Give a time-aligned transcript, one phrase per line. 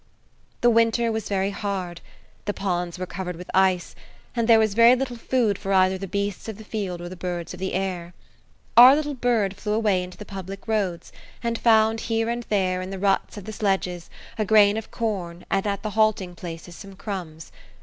[0.61, 2.01] The winter was very hard;
[2.45, 3.93] the ponds were covered with ice,
[4.35, 7.15] and there was very little food for either the beasts of the field or the
[7.15, 8.15] birds of the air.
[8.75, 11.11] Our little bird flew away into the public roads,
[11.43, 14.09] and found here and there, in the ruts of the sledges,
[14.39, 17.51] a grain of corn, and at the halting places some crumbs.